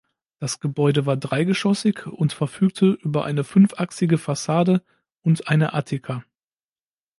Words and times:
Das 0.39 0.59
Gebäude 0.59 1.05
war 1.05 1.15
dreigeschossig 1.15 2.07
und 2.07 2.33
verfügte 2.33 2.93
über 3.03 3.23
eine 3.23 3.43
fünfachsige 3.43 4.17
Fassade 4.17 4.81
und 5.21 5.47
eine 5.47 5.73
Attika. 5.75 6.23